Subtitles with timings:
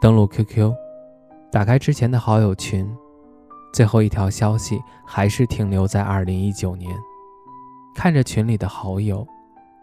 [0.00, 0.72] 登录 QQ，
[1.50, 2.88] 打开之前的好友群，
[3.72, 6.96] 最后一条消息还是停留在2019年。
[7.96, 9.26] 看着群里的好友，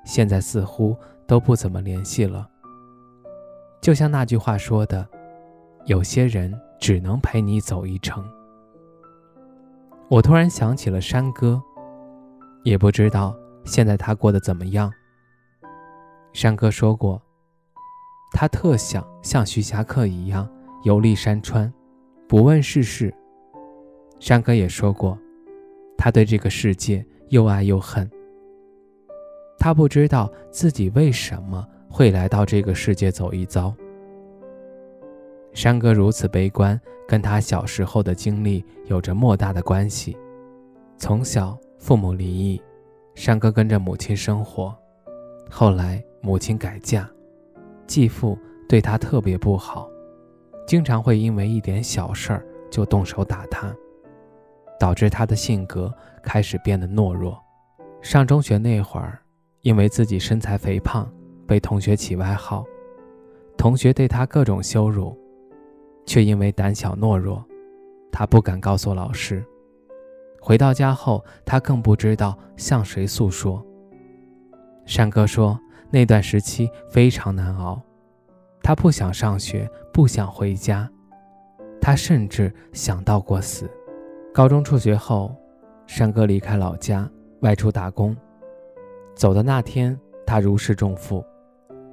[0.05, 0.95] 现在似乎
[1.27, 2.49] 都不怎么联系了。
[3.81, 5.05] 就像那句话说的
[5.85, 8.25] ：“有些人只能陪你走一程。”
[10.07, 11.61] 我突然想起了山哥，
[12.63, 14.89] 也不知道现在他过得怎么样。
[16.31, 17.21] 山哥说过。
[18.37, 20.45] 他特想像徐霞客一样
[20.83, 21.71] 游历山川，
[22.27, 23.11] 不问世事。
[24.19, 25.17] 山哥也说过，
[25.97, 28.11] 他对这个世界又爱又恨。
[29.57, 33.73] 他不知道自己为什么会来到这个世界走一遭。
[35.53, 36.77] 山哥如此悲观，
[37.07, 40.17] 跟他小时候的经历有着莫大的关系。
[40.97, 42.61] 从小父母离异，
[43.13, 44.77] 山哥跟着母亲生活，
[45.49, 47.09] 后来母亲改嫁。
[47.87, 49.87] 继父对他特别不好，
[50.67, 53.73] 经常会因为一点小事儿就动手打他，
[54.79, 57.39] 导致他的性格开始变得懦弱。
[58.01, 59.19] 上中学那会儿，
[59.61, 61.07] 因为自己身材肥胖，
[61.47, 62.65] 被同学起外号，
[63.57, 65.17] 同学对他各种羞辱，
[66.05, 67.45] 却因为胆小懦弱，
[68.11, 69.45] 他不敢告诉老师。
[70.41, 73.65] 回到家后，他更不知道向谁诉说。
[74.85, 75.59] 山哥说。
[75.95, 77.81] 那段时期非常难熬，
[78.61, 80.91] 他不想上学，不想回家，
[81.79, 83.71] 他甚至想到过死。
[84.33, 85.33] 高中辍学后，
[85.87, 87.09] 山哥离开老家，
[87.43, 88.13] 外出打工。
[89.15, 89.97] 走的那天，
[90.27, 91.25] 他如释重负。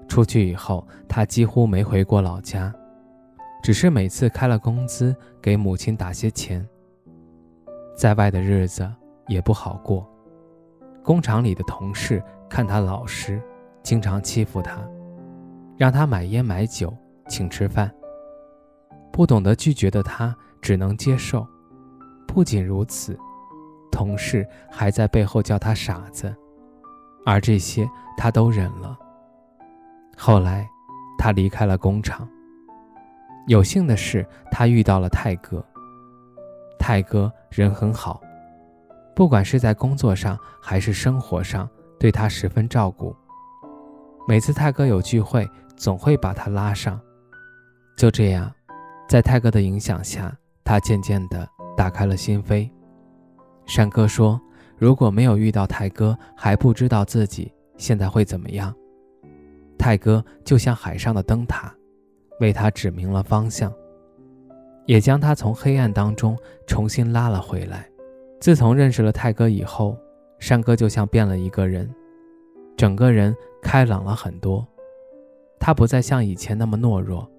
[0.09, 2.75] 出去以后，他几乎没回过老家，
[3.63, 6.69] 只是每次开了工资给母亲打些钱。
[7.97, 8.93] 在外的日子
[9.29, 10.05] 也不好过，
[11.05, 13.41] 工厂里的同事看他老实。
[13.83, 14.79] 经常欺负他，
[15.77, 16.97] 让他买烟买酒，
[17.29, 17.93] 请吃饭。
[19.13, 21.47] 不懂得拒绝的他只能接受。
[22.27, 23.19] 不仅如此，
[23.91, 26.35] 同事还在背后叫他傻子，
[27.27, 28.99] 而这些他都忍了。
[30.17, 30.67] 后来，
[31.19, 32.27] 他离开了工厂。
[33.49, 35.63] 有幸的是，他遇到了泰哥。
[36.79, 38.21] 泰哥人很好，
[39.15, 41.69] 不管是在工作上还是生活上，
[41.99, 43.15] 对他十分照顾。
[44.27, 47.01] 每次泰哥有聚会，总会把他拉上。
[47.97, 48.51] 就这样，
[49.09, 50.33] 在泰哥的影响下，
[50.65, 51.47] 他渐渐地
[51.77, 52.71] 打开了心扉。
[53.67, 54.41] 山哥说
[54.79, 58.75] ：“如果没有遇到泰哥，还不知道自己现在会怎么样。
[59.77, 61.75] 泰哥就像海上的灯塔，
[62.39, 63.73] 为他指明了方向，
[64.87, 67.89] 也将他从黑暗当中重新拉了回来。
[68.41, 69.97] 自从认识了泰哥以后，
[70.39, 71.93] 山哥就像变了一个人。”
[72.77, 74.67] 整个人开朗了很多，
[75.59, 77.31] 他不再像以前那么懦弱，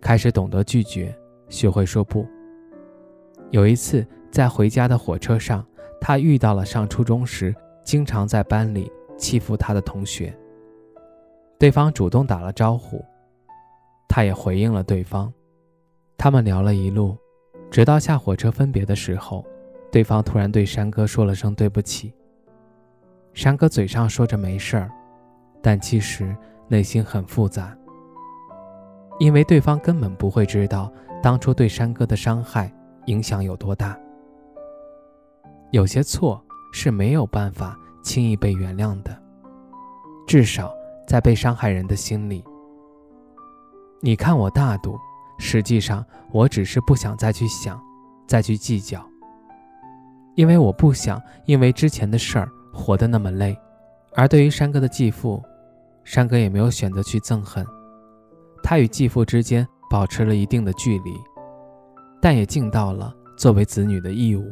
[0.00, 1.16] 开始懂得拒绝，
[1.48, 2.26] 学会说不。
[3.50, 5.64] 有一次在回家的火车上，
[6.00, 10.36] 他遇到了上初中时经常在班里欺负他的同学。
[11.58, 13.02] 对方主动打了招呼，
[14.06, 15.32] 他也回应了对方。
[16.18, 17.16] 他们聊了一路，
[17.70, 19.44] 直到下火车分别的时候，
[19.90, 22.12] 对方突然对山哥说了声对不起。
[23.38, 24.90] 山哥嘴上说着没事儿，
[25.62, 27.72] 但其实内心很复杂，
[29.20, 32.68] 因为对方根本不会知道当初对山哥的伤害
[33.06, 33.96] 影响有多大。
[35.70, 39.16] 有些错是没有办法轻易被原谅的，
[40.26, 40.74] 至少
[41.06, 42.42] 在被伤害人的心里。
[44.00, 44.98] 你看我大度，
[45.38, 47.80] 实际上我只是不想再去想，
[48.26, 49.00] 再去计较，
[50.34, 52.50] 因为我不想因为之前的事儿。
[52.78, 53.58] 活得那么累，
[54.14, 55.42] 而对于山哥的继父，
[56.04, 57.66] 山哥也没有选择去憎恨，
[58.62, 61.12] 他与继父之间保持了一定的距离，
[62.22, 64.48] 但也尽到了作为子女的义务。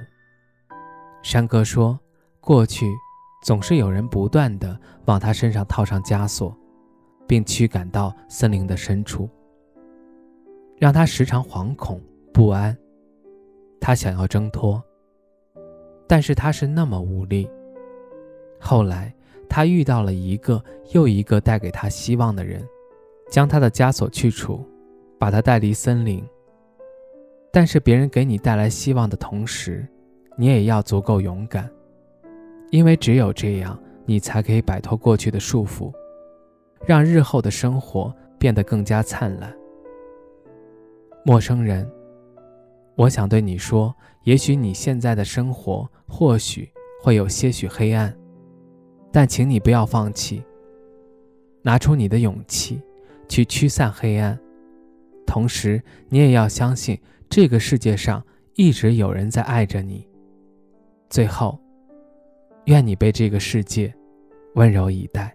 [1.23, 1.99] 山哥说，
[2.41, 2.87] 过去
[3.43, 6.55] 总是有人不断的往他身上套上枷锁，
[7.27, 9.31] 并驱赶到森林的深处，
[10.79, 12.03] 让他时常惶恐
[12.35, 12.77] 不安。
[13.81, 14.83] 他想要挣脱，
[16.09, 17.49] 但是他是那么无力。
[18.59, 19.15] 后来，
[19.49, 20.63] 他遇到了一个
[20.93, 22.67] 又一个带给他希望的人，
[23.31, 24.65] 将他的枷锁去除，
[25.19, 26.25] 把他带离森林。
[27.53, 29.87] 但是别人给你带来希望的同时，
[30.37, 31.71] 你也要足够勇敢，
[32.71, 35.93] 因为只有这样，你才可以摆脱过去的束缚，
[36.85, 39.55] 让日后的生活变得更加灿烂。
[41.25, 41.91] 陌生人，
[42.95, 43.95] 我想对你说，
[44.25, 46.71] 也许你现在的生活或许
[47.03, 48.15] 会有些许黑暗，
[49.17, 50.45] 但请你不要放弃，
[51.63, 52.83] 拿出你的勇气
[53.27, 54.39] 去驱散黑暗，
[55.27, 57.01] 同时你也要相信。
[57.31, 58.23] 这个世界上
[58.57, 60.07] 一直有人在爱着你。
[61.09, 61.59] 最后，
[62.67, 63.91] 愿你被这个世界
[64.57, 65.35] 温柔以待。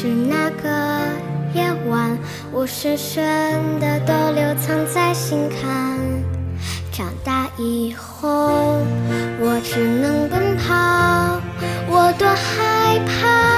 [0.00, 0.68] 是那个
[1.54, 2.16] 夜晚，
[2.52, 3.20] 我深深
[3.80, 5.98] 的都留藏在心坎。
[6.92, 8.80] 长大以后，
[9.40, 11.40] 我只能奔跑，
[11.88, 13.57] 我多害怕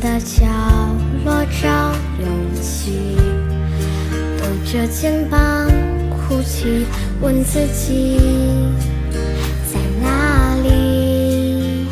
[0.00, 0.46] 的角
[1.24, 1.68] 落找
[2.20, 2.28] 勇
[2.60, 3.16] 气，
[4.38, 5.68] 抖着肩膀
[6.10, 6.86] 哭泣，
[7.20, 8.20] 问自己
[9.66, 11.86] 在哪里。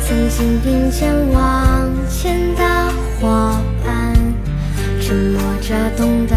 [0.00, 2.62] 曾经并肩往前的
[3.20, 4.14] 伙伴，
[5.00, 6.33] 沉默着懂得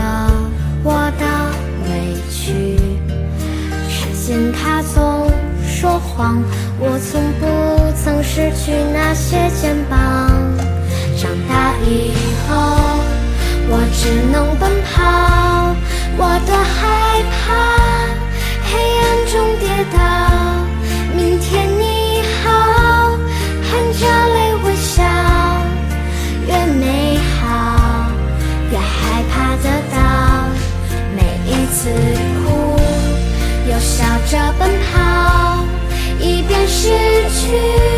[5.79, 6.41] 说谎，
[6.79, 7.45] 我从不
[7.93, 9.95] 曾失去那些肩膀。
[11.15, 12.13] 长大以
[12.49, 12.55] 后，
[13.69, 15.75] 我只能奔跑，
[16.17, 17.37] 我多害怕
[18.65, 19.97] 黑暗中跌倒。
[21.15, 23.13] 明天你好，
[23.61, 24.01] 含着
[24.33, 25.03] 泪微笑，
[26.47, 27.37] 越美好
[28.71, 29.95] 越害怕得到，
[31.15, 31.93] 每一次
[32.41, 32.81] 哭，
[33.69, 33.77] 又。
[33.79, 35.06] 笑着奔跑，
[36.67, 36.89] 失
[37.29, 37.96] 去，